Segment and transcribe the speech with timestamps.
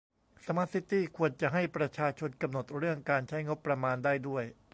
[0.45, 4.43] สมาร์ทซิตี้ควรจะให้ประชาชนกำหนดเรื่องการใช้งบประมาณได้ด้วย